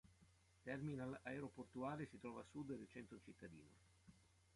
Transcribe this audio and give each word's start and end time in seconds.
Terminal 0.65 1.19
aeroportuale 1.23 2.07
si 2.07 2.17
trova 2.17 2.41
a 2.41 2.45
sud 2.49 2.69
dal 2.73 2.87
centro 2.87 3.19
cittadino. 3.19 3.69